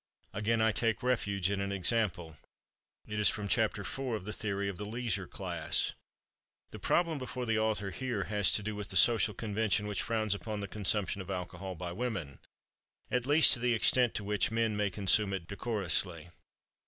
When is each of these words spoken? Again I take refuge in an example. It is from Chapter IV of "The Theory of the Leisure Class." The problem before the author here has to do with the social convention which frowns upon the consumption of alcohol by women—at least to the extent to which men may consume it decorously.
Again 0.33 0.61
I 0.63 0.71
take 0.71 1.03
refuge 1.03 1.51
in 1.51 1.61
an 1.61 1.71
example. 1.71 2.35
It 3.05 3.19
is 3.19 3.29
from 3.29 3.47
Chapter 3.47 3.81
IV 3.83 3.99
of 4.15 4.25
"The 4.25 4.33
Theory 4.33 4.67
of 4.67 4.77
the 4.77 4.85
Leisure 4.87 5.27
Class." 5.27 5.93
The 6.71 6.79
problem 6.79 7.19
before 7.19 7.45
the 7.45 7.59
author 7.59 7.91
here 7.91 8.23
has 8.23 8.51
to 8.53 8.63
do 8.63 8.75
with 8.75 8.89
the 8.89 8.97
social 8.97 9.35
convention 9.35 9.85
which 9.85 10.01
frowns 10.01 10.33
upon 10.33 10.59
the 10.59 10.67
consumption 10.67 11.21
of 11.21 11.29
alcohol 11.29 11.75
by 11.75 11.91
women—at 11.91 13.27
least 13.27 13.53
to 13.53 13.59
the 13.59 13.75
extent 13.75 14.15
to 14.15 14.23
which 14.23 14.49
men 14.49 14.75
may 14.75 14.89
consume 14.89 15.33
it 15.33 15.45
decorously. 15.47 16.29